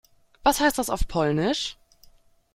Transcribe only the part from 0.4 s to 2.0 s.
Was heißt das auf Polnisch?